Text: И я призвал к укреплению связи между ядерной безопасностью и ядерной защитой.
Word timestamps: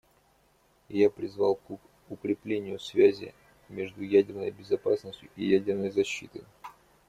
И 0.89 0.97
я 0.97 1.11
призвал 1.11 1.57
к 1.57 1.79
укреплению 2.09 2.79
связи 2.79 3.35
между 3.69 4.01
ядерной 4.01 4.49
безопасностью 4.49 5.29
и 5.35 5.45
ядерной 5.45 5.91
защитой. 5.91 6.41